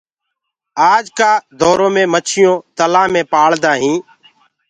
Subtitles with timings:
[0.91, 4.01] آج ڪآ دورو مي مڇيونٚ تلهآ مي پآݪدآ هينٚ